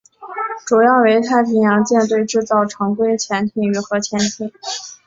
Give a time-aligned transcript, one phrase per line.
[0.65, 4.51] 主要为太平洋舰队制造常规潜艇与核潜艇。